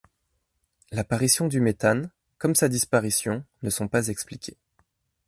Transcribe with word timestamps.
L'apparition 0.89 1.47
du 1.47 1.61
méthane 1.61 2.09
comme 2.39 2.55
sa 2.55 2.69
disparition 2.69 3.45
ne 3.61 3.69
sont 3.69 3.87
pas 3.87 4.07
expliquées. 4.07 4.57